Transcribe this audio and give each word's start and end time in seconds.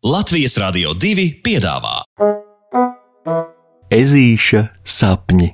Latvijas 0.00 0.54
Rādio 0.56 0.94
2 0.96 1.26
piedāvā 1.44 1.98
Ezīša 3.92 4.62
sapņi. 4.80 5.50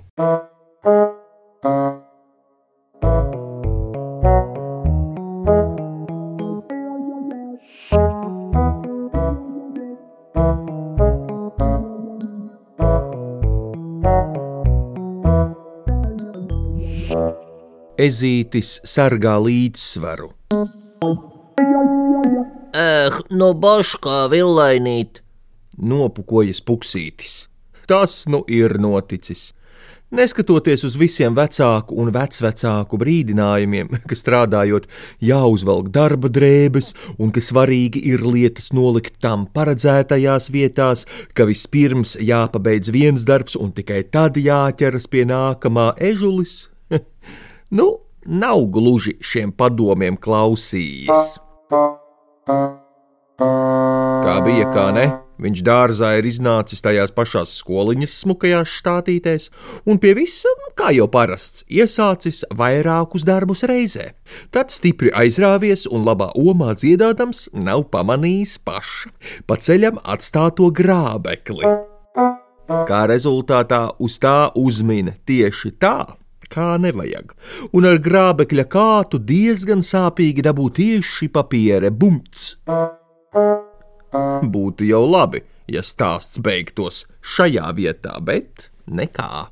Ezītis 17.98 18.76
sargā 18.86 19.40
līdzsvaru. 19.42 20.35
Eh, 22.86 23.20
no 23.30 23.52
baškā 23.56 24.26
villainīt. 24.32 25.22
Nopukojas 25.76 26.62
puksītis. 26.64 27.46
Tas 27.88 28.24
nu 28.30 28.42
ir 28.50 28.76
noticis. 28.82 29.52
Neskatoties 30.16 30.84
uz 30.86 30.94
visiem 30.94 31.34
vecāku 31.34 31.96
un 31.98 32.12
vecvecāku 32.14 32.98
brīdinājumiem, 33.00 33.90
ka 34.08 34.18
strādājot 34.18 34.86
jāuzvelk 35.24 35.90
darba 35.94 36.30
drēbes 36.30 36.92
un 37.18 37.32
ka 37.34 37.42
svarīgi 37.42 38.04
ir 38.12 38.22
lietas 38.22 38.70
nolikt 38.76 39.18
tam 39.24 39.48
paredzētajās 39.50 40.48
vietās, 40.54 41.04
ka 41.34 41.48
vispirms 41.50 42.14
jāpabeidz 42.22 42.94
viens 42.94 43.26
darbs 43.26 43.58
un 43.58 43.74
tikai 43.74 44.04
tad 44.14 44.38
jāķeras 44.38 45.10
pie 45.10 45.26
nākamā 45.26 45.90
ežulis, 46.12 46.68
nu, 47.78 47.90
nav 48.26 48.66
gluži 48.78 49.18
šiem 49.26 49.50
padomiem 49.58 50.22
klausījies. 50.22 51.38
Kā 53.36 54.38
bija, 54.40 54.64
kā 54.72 54.86
ne? 54.96 55.04
Viņš 55.44 55.60
dārzā 55.60 56.14
ir 56.16 56.24
iznācis 56.24 56.80
tajās 56.80 57.10
pašās 57.12 57.50
skoliņas, 57.60 58.14
smukajās 58.22 58.72
štātītēs, 58.78 59.50
un 59.84 60.00
pie 60.00 60.14
visa, 60.16 60.48
kā 60.78 60.94
jau 60.96 61.04
parasts, 61.12 61.66
iesācis 61.68 62.46
vairākus 62.56 63.26
darbus 63.28 63.66
reizē. 63.68 64.14
Tad 64.48 64.72
stipri 64.72 65.12
aizrāvies 65.12 65.84
un 65.92 66.08
labā 66.08 66.30
omā 66.32 66.72
dziedādams 66.80 67.50
nav 67.52 67.90
pamanījis 67.92 68.56
paša 68.64 69.12
pa 69.44 69.60
ceļam 69.60 70.00
atstāto 70.00 70.72
grābekli. 70.72 71.76
Kā 72.88 73.04
rezultātā 73.12 73.82
uz 74.00 74.16
tā 74.16 74.48
uzmina 74.56 75.12
tieši 75.28 75.76
tā, 75.76 75.98
kā 76.48 76.74
nevajag, 76.80 77.36
un 77.76 77.84
ar 77.84 78.00
grābekļa 78.00 78.64
kātu 78.72 79.20
diezgan 79.20 79.84
sāpīgi 79.84 80.48
dabū 80.48 80.72
tieši 80.80 81.28
papīra 81.36 81.92
bumts. 81.92 82.54
Būtu 84.56 84.86
jau 84.88 85.02
labi, 85.08 85.42
ja 85.70 85.82
stāsts 85.84 86.40
beigtos 86.42 87.04
šajā 87.36 87.68
vietā, 87.76 88.16
bet 88.22 88.70
nekā. 88.86 89.48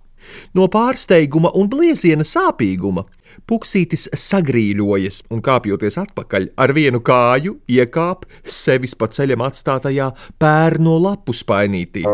No 0.56 0.68
pārsteiguma 0.72 1.50
un 1.58 1.68
blieziena 1.68 2.24
sāpīguma 2.24 3.04
puksītis 3.50 4.06
sagrīļojas 4.16 5.24
un 5.34 5.42
kāpjoties 5.44 5.98
atpakaļ 6.00 6.48
ar 6.64 6.72
vienu 6.76 7.02
kāju 7.04 7.58
iekāp 7.68 8.24
sevis 8.44 8.96
pa 8.96 9.10
ceļam 9.12 9.44
atstātajā 9.44 10.10
pērno 10.40 10.96
lapu 11.02 11.34
spainītī. 11.36 12.06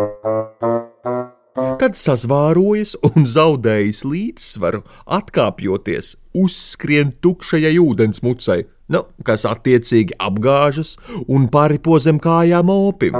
Tad 1.81 1.97
sazvārojas 1.98 2.95
un 3.05 3.27
zaudējis 3.29 4.03
līdzsvaru, 4.07 4.83
atkāpjoties, 5.19 6.15
uzskrien 6.36 7.12
tukšajai 7.23 7.77
ūdensmucai, 7.83 8.61
nu, 8.95 9.03
kas 9.27 9.47
attiecīgi 9.48 10.19
apgāžas 10.20 10.97
un 11.28 11.48
pāripo 11.53 11.98
zem 12.03 12.20
kājām 12.23 12.73
opim. 12.75 13.17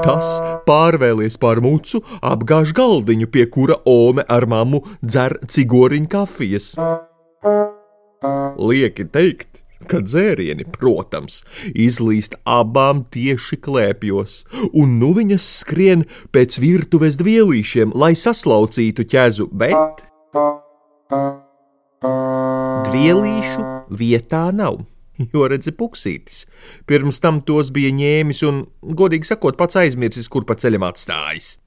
Tas 0.00 0.36
pārvēlies 0.68 1.36
pār 1.40 1.60
mucu, 1.64 2.00
apgāž 2.24 2.72
galdiņu, 2.76 3.28
pie 3.32 3.46
kura 3.52 3.76
ome 3.88 4.24
ar 4.28 4.46
mammu 4.48 4.82
dzer 5.04 5.36
cigoriņu 5.44 6.08
kafijas. 6.12 6.72
Lieki 8.60 9.06
teikt, 9.12 9.62
ka 9.90 10.00
dzērieni, 10.04 10.66
protams, 10.76 11.40
izlīst 11.72 12.36
abām 12.48 13.04
tieši 13.12 13.60
klēpjos, 13.64 14.36
un 14.72 14.98
nu 15.00 15.12
viņas 15.16 15.48
skrien 15.60 16.04
pēc 16.34 16.60
virtuves 16.62 17.20
dvielīšiem, 17.20 17.96
lai 17.96 18.12
saslaucītu 18.18 19.08
ķezu, 19.10 19.50
bet 19.52 20.04
dvielīšu 22.90 23.66
vietā 23.98 24.50
nav. 24.54 24.80
Jo 25.34 25.50
redzi, 25.52 25.68
puksītis. 25.76 26.46
Pirms 26.88 27.18
tam 27.20 27.42
tos 27.44 27.68
bija 27.76 27.90
ņēmis 27.92 28.38
un, 28.48 28.62
godīgi 28.96 29.28
sakot, 29.28 29.58
pats 29.58 29.76
aizmirsis, 29.76 30.30
kur 30.32 30.46
pa 30.48 30.56
ceļam 30.56 30.86
atstājis. 30.88 31.58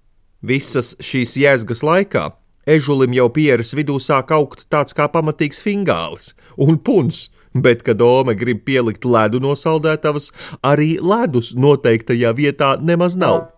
Visas 0.41 0.95
šīs 0.97 1.35
jēzgas 1.37 1.83
laikā 1.85 2.31
ežulim 2.65 3.13
jau 3.13 3.27
pieres 3.35 3.75
vidū 3.77 3.99
sāk 4.01 4.33
augt 4.33 4.65
tāds 4.73 4.97
kā 4.97 5.05
pamatīgs 5.05 5.61
fingālis 5.61 6.33
un 6.57 6.81
puns, 6.81 7.27
bet, 7.53 7.85
kad 7.85 8.01
Ome 8.01 8.33
grib 8.33 8.65
pielikt 8.65 9.05
ledu 9.05 9.43
no 9.43 9.53
saldētavas, 9.53 10.31
arī 10.65 10.97
ledus 10.97 11.53
noteiktajā 11.53 12.33
vietā 12.33 12.73
nemaz 12.81 13.19
nav. 13.19 13.51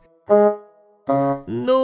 Nu, 1.05 1.79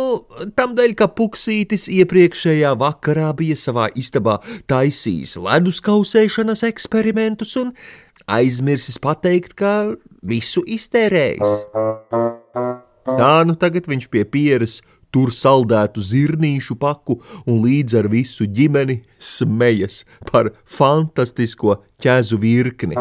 tam 0.58 0.72
dēļ, 0.78 0.96
ka 0.98 1.08
Puksītis 1.14 1.86
iepriekšējā 1.94 2.72
vakarā 2.82 3.28
bija 3.38 3.58
savā 3.60 3.86
istabā 3.94 4.40
taisījis 4.72 5.36
ledus 5.46 5.82
kausēšanas 5.86 6.64
eksperimentus 6.66 7.54
un 7.62 7.76
aizmirsis 8.26 8.98
pateikt, 9.02 9.54
ka 9.54 9.94
visu 10.26 10.64
iztērējis. 10.66 11.54
Tā 13.06 13.36
nu 13.46 13.58
tagad 13.62 13.86
viņš 13.92 14.10
pie 14.10 14.26
pieres 14.26 14.80
tur 15.14 15.30
saldētu 15.36 16.02
zirnīšu 16.02 16.80
paku 16.82 17.20
un 17.46 17.62
līdz 17.62 18.00
ar 18.02 18.10
visu 18.10 18.48
ģimeni 18.50 19.02
smejas 19.20 20.02
par 20.32 20.54
fantastisko 20.66 21.78
ķēzu 22.02 22.42
virkni. 22.42 22.98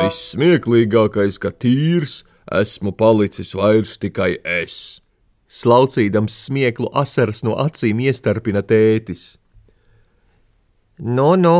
Vissmieklīgākais, 0.00 1.36
ka 1.42 1.52
tīrs 1.52 2.22
esmu 2.60 2.92
palicis 2.92 3.54
vairs 3.54 3.96
tikai 3.98 4.36
es. 4.44 5.00
Slaucīdams 5.50 6.36
smieklu 6.46 6.90
asaras 6.94 7.42
no 7.46 7.56
acīm 7.58 8.00
iestarpina 8.06 8.62
tētis. 8.62 9.36
Nu, 11.00 11.34
nu, 11.40 11.56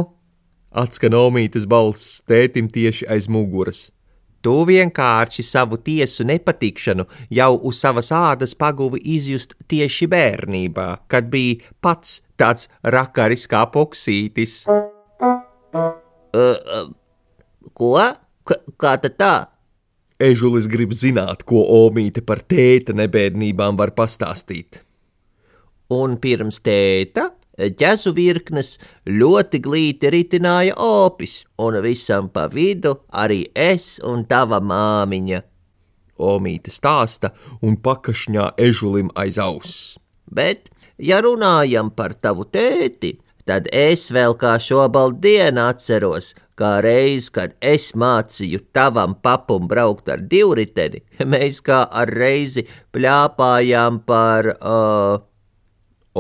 Atskan 0.71 1.17
omītes 1.19 1.65
balss 1.67 2.21
tētim 2.31 2.69
tieši 2.71 3.09
aiz 3.11 3.27
muguras. 3.27 3.91
tu 4.41 4.65
vienkārši 4.65 5.43
savu 5.45 5.77
tiesu 5.77 6.25
nepatikšanu 6.25 7.05
jau 7.29 7.51
uz 7.69 7.81
savas 7.83 8.09
ādas 8.13 8.55
paguvi 8.55 9.01
izjust 9.17 9.53
tieši 9.69 10.07
bērnībā, 10.09 10.87
kad 11.09 11.29
bija 11.29 11.61
pats 11.81 12.23
tāds 12.39 12.71
rakaris 12.83 13.45
kā 13.47 13.67
poksītis. 13.75 14.65
Uh, 14.71 16.57
uh, 16.57 16.89
ko? 17.75 17.93
K 18.47 18.57
kā 18.81 18.97
tad 19.03 19.19
tā? 19.21 19.35
Ežulis 20.21 20.67
grib 20.69 20.93
zināt, 20.93 21.47
ko 21.49 21.63
omīte 21.87 22.21
par 22.21 22.43
tēta 22.45 22.93
nebēdnībām 22.93 23.79
var 23.81 23.95
pastāstīt. 23.97 24.83
Un 25.97 26.19
pirms 26.21 26.61
tēta 26.61 27.31
ķezu 27.57 28.13
virknes 28.17 28.75
ļoti 29.09 29.61
glīti 29.65 30.11
ritināja 30.13 30.77
opis, 30.77 31.45
un 31.59 31.81
visam 31.85 32.29
pa 32.29 32.47
vidu 32.53 32.99
arī 33.13 33.47
es 33.55 33.97
un 34.05 34.27
tava 34.29 34.61
māmiņa. 34.61 35.41
Omīte 36.21 36.73
stāsta 36.73 37.33
un 37.65 37.81
pakašņā 37.81 38.53
ežulim 38.61 39.09
aiz 39.17 39.41
auss. 39.41 39.97
Bet, 40.29 40.69
ja 41.01 41.23
runājam 41.25 41.89
par 41.97 42.13
tavu 42.13 42.45
tēti, 42.45 43.17
tad 43.49 43.73
es 43.73 44.11
vēl 44.13 44.37
kā 44.37 44.59
šobaldu 44.61 45.25
dienu 45.25 45.65
atceros, 45.65 46.35
kā 46.61 46.77
reiz, 46.85 47.31
kad 47.33 47.57
es 47.65 47.91
mācīju 47.99 48.61
tavam 48.77 49.17
papum 49.25 49.69
braukt 49.71 50.11
ar 50.13 50.21
divriteni, 50.21 51.03
mēs 51.33 51.63
kā 51.65 51.83
ar 51.89 52.13
reizi 52.13 52.67
pļāpājām 52.95 54.05
par. 54.07 54.55
Uh, 54.61 55.27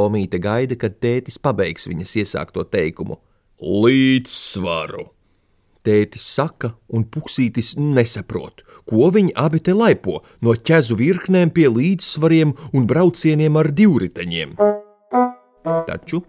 Omīte 0.01 0.39
gaida, 0.39 0.77
kad 0.79 1.01
tētis 1.03 1.41
pabeigs 1.43 1.89
viņas 1.91 2.13
iesākto 2.23 2.63
teikumu. 2.71 3.17
Līdzsvaru! 3.61 5.09
Tētis 5.85 6.27
saka, 6.37 6.75
un 6.93 7.07
puksītis 7.09 7.73
nesaprot, 7.81 8.63
ko 8.87 9.09
viņi 9.11 9.35
abi 9.41 9.63
te 9.65 9.75
laipo 9.75 10.21
no 10.45 10.55
ķezu 10.55 10.99
virknēm 11.01 11.51
pie 11.57 11.67
līdzsvariem 11.73 12.55
un 12.77 12.87
braucieniem 12.87 13.59
ar 13.59 13.73
divriteņiem. 13.75 14.55
Taču, 15.65 16.23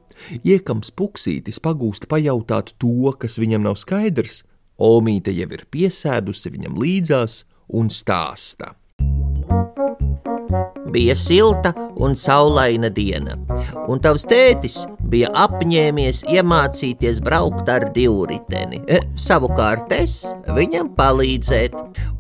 iekams 0.44 0.92
puksītis 0.92 1.62
pagūst 1.64 2.10
pajautāt 2.12 2.74
to, 2.82 3.14
kas 3.20 3.40
viņam 3.40 3.64
nav 3.70 3.78
skaidrs, 3.80 4.42
Olmīte 4.82 5.30
jau 5.36 5.46
ir 5.54 5.66
piesēdusi 5.70 6.50
viņam 6.56 6.80
līdzās 6.82 7.44
un 7.78 7.92
stāsta. 7.94 8.74
Bija 10.92 11.16
silta 11.16 11.74
un 11.96 12.16
saulaina 12.16 12.90
diena, 12.92 13.38
un 13.88 14.02
tavs 14.04 14.26
tētis 14.28 14.82
bija 15.12 15.30
apņēmies 15.46 16.24
iemācīties 16.32 17.22
braukt 17.24 17.70
ar 17.72 17.88
divriteni. 17.96 18.82
E, 18.88 19.00
savukārt 19.20 19.92
es 19.96 20.22
viņam 20.56 20.92
palīdzēt, 20.98 21.78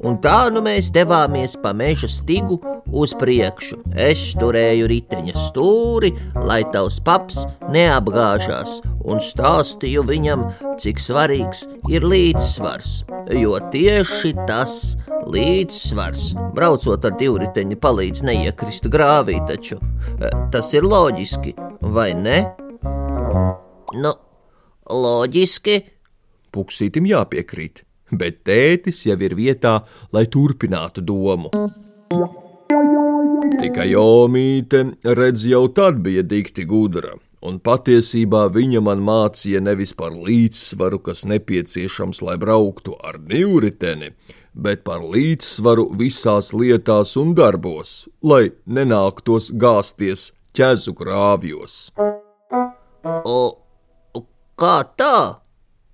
un 0.07 0.19
tā 0.23 0.38
nu 0.53 0.63
mēs 0.65 0.91
devāmies 0.95 1.57
pa 1.63 1.73
meža 1.75 2.09
stigu 2.12 2.59
uz 2.91 3.15
priekšu. 3.19 3.81
Es 3.95 4.23
turēju 4.39 4.89
riteņa 4.91 5.35
stūri, 5.50 6.13
lai 6.47 6.62
tavs 6.73 7.00
paps 7.03 7.44
neapgāžās, 7.71 8.79
un 9.03 9.23
stāstīju 9.23 10.07
viņam, 10.07 10.47
cik 10.81 11.00
svarīgs 11.03 11.68
ir 11.91 12.07
līdzsvars, 12.07 13.01
jo 13.35 13.57
tieši 13.71 14.35
tas 14.47 14.81
ir 14.95 15.11
Līdzsvars. 15.29 16.31
Braucot 16.56 17.06
ar 17.06 17.13
divriteņu, 17.19 17.77
palīdz 17.81 18.23
neiekrist 18.25 18.88
grāvī, 18.91 19.38
taču 19.47 19.77
e, 19.77 20.31
tas 20.53 20.71
ir 20.73 20.88
loģiski, 20.88 21.53
vai 21.94 22.12
ne? 22.18 22.39
Nu, 24.01 24.13
loģiski. 24.89 25.77
Puksītim 26.51 27.07
jāpiekrīt, 27.07 27.85
bet 28.12 28.41
tētis 28.47 29.06
jau 29.07 29.18
ir 29.21 29.38
vietā, 29.38 29.77
lai 30.12 30.25
turpinātu 30.31 31.03
domu. 31.06 31.51
Tikai 33.62 33.91
Omīte 34.00 34.85
redz 35.06 35.45
jau 35.47 35.68
tad 35.75 36.01
bija 36.03 36.23
dikti 36.25 36.65
gudra, 36.65 37.13
un 37.45 37.62
patiesībā 37.62 38.47
viņa 38.53 38.81
man 38.83 39.03
mācīja 39.06 39.62
nevis 39.63 39.94
par 39.97 40.15
līdzsvaru, 40.18 41.01
kas 41.06 41.23
nepieciešams, 41.29 42.23
lai 42.25 42.38
brauktu 42.41 42.97
ar 43.06 43.19
divriteni, 43.21 44.12
bet 44.53 44.83
par 44.88 45.03
līdzsvaru 45.03 45.88
visās 46.00 46.51
lietās 46.53 47.15
un 47.19 47.33
darbos, 47.38 48.07
lai 48.21 48.51
nenāktos 48.65 49.51
gāzties 49.56 50.31
ķezu 50.57 50.94
grāvjos. 50.98 51.77
O, 53.25 53.42
kā 54.59 54.77
tā? 55.00 55.42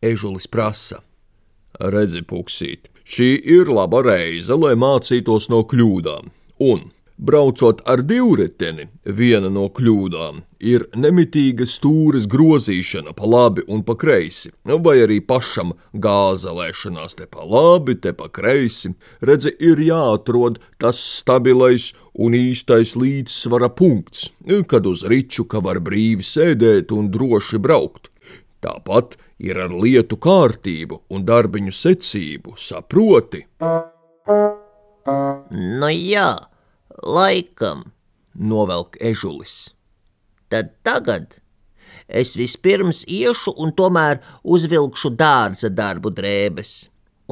Ežulis 0.01 0.49
prasa. 0.49 1.01
Redzi, 1.77 2.23
puksīt, 2.25 2.89
šī 3.05 3.29
ir 3.57 3.69
laba 3.69 4.01
reize, 4.05 4.55
lai 4.57 4.73
mācītos 4.79 5.51
no 5.53 5.61
kļūdām, 5.69 6.31
un 6.65 6.87
Braucot 7.19 7.79
ar 7.89 8.03
divriteni, 8.05 8.83
viena 9.17 9.49
no 9.49 9.63
kļūdām 9.73 10.43
ir 10.69 10.83
nemitīga 10.93 11.65
stūres 11.65 12.27
grozīšana 12.29 13.15
pa 13.17 13.25
labi 13.25 13.63
un 13.73 13.79
pa 13.85 13.95
kreisi, 13.97 14.51
vai 14.85 14.99
arī 15.01 15.17
pašam 15.25 15.71
gāzelēšanās 15.97 17.17
te 17.17 17.25
pa 17.25 17.41
labi, 17.41 17.95
te 17.97 18.13
pa 18.13 18.27
kreisi. 18.29 18.91
Redzi, 19.25 19.49
ir 19.57 19.81
jāatrod 19.81 20.59
tas 20.77 20.99
stabilais 21.01 21.87
un 22.13 22.35
īstais 22.37 22.93
līdzsvara 22.93 23.71
punkts, 23.73 24.27
kad 24.69 24.85
uz 24.85 25.01
riču 25.09 25.47
ka 25.49 25.57
var 25.65 25.79
brīvi 25.81 26.21
sēdēt 26.21 26.93
un 26.93 27.09
droši 27.09 27.57
braukt. 27.57 28.11
Tāpat 28.61 29.17
ir 29.41 29.57
ar 29.57 29.73
lietu 29.73 30.19
kārtību 30.21 31.01
un 31.09 31.25
darbiņu 31.25 31.73
secību, 31.73 32.53
saproti? 32.61 33.41
Nu 35.49 35.89
jā 35.89 36.29
laikam, 37.07 37.85
novelk 38.35 38.97
ežulis. 38.99 39.69
Tad 40.51 40.75
tagad 40.83 41.39
es 42.07 42.35
vispirms 42.39 43.03
iešu 43.07 43.53
un 43.63 43.73
tomēr 43.75 44.21
uzvilkšu 44.43 45.11
dārza 45.19 45.71
darbu 45.73 46.11
drēbes, 46.15 46.71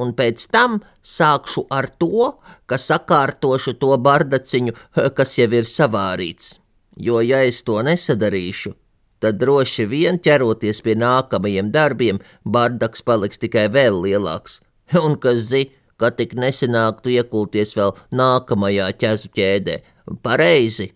un 0.00 0.12
pēc 0.16 0.48
tam 0.52 0.80
sākšu 1.00 1.66
ar 1.72 1.88
to, 2.00 2.32
ka 2.68 2.76
sakārtošu 2.80 3.76
to 3.80 3.96
bardaciņu, 4.08 4.74
kas 5.16 5.36
jau 5.40 5.48
ir 5.52 5.68
savārīts. 5.68 6.56
Jo, 6.96 7.20
ja 7.20 7.42
es 7.44 7.62
to 7.64 7.76
nesadarīšu, 7.84 8.72
tad 9.20 9.40
droši 9.40 9.84
vien 9.88 10.20
ķeroties 10.20 10.80
pie 10.84 10.96
nākamajiem 10.96 11.72
darbiem, 11.72 12.20
bardaks 12.44 13.04
paliks 13.04 13.40
tikai 13.40 13.68
vēl 13.72 14.00
lielāks. 14.04 14.60
Un 15.06 15.16
kas 15.20 15.48
zina, 15.50 15.72
ka 16.00 16.12
tik 16.12 16.36
nesenāktu 16.38 17.14
iekulties 17.16 17.74
vēl 17.78 17.94
nākamajā 18.12 18.90
ķezu 19.00 19.32
ķēdē. 19.36 19.80
Pareizi! 20.22 20.92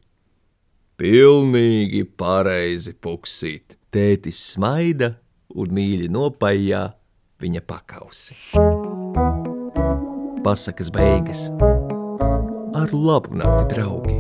Pilnīgi 1.00 2.04
pareizi, 2.04 2.92
puksīt. 2.92 3.78
Tētis 3.90 4.38
smaida 4.52 5.14
un 5.56 5.72
mīļi 5.74 6.10
nopaijā 6.12 6.84
viņa 7.40 7.62
pakausi. 7.66 8.36
Pasakas 10.44 10.92
beigas 10.92 11.48
ar 12.76 12.92
labu 12.92 13.34
nakti, 13.40 13.64
draugi! 13.74 14.18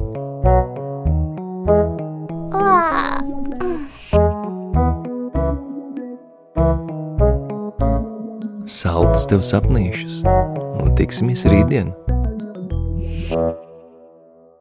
Saldus 8.80 9.26
tev 9.28 9.44
sapnīšus! 9.44 10.22
Un 11.00 11.06
tiksimies 11.06 11.46
rītdien! 11.48 11.94